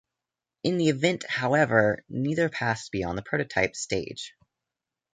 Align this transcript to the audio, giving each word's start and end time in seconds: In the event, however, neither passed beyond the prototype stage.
In 0.63 0.77
the 0.79 0.87
event, 0.89 1.25
however, 1.29 2.03
neither 2.09 2.49
passed 2.49 2.91
beyond 2.91 3.19
the 3.19 3.21
prototype 3.21 3.75
stage. 3.75 4.33